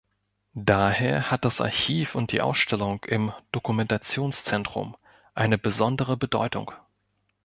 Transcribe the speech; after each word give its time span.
Daher 0.55 1.29
hat 1.29 1.45
das 1.45 1.61
Archiv 1.61 2.15
und 2.15 2.31
die 2.31 2.41
Ausstellung 2.41 3.03
im 3.03 3.31
Dokumentationszentrum 3.51 4.97
eine 5.35 5.59
besondere 5.59 6.17
Bedeutung. 6.17 6.71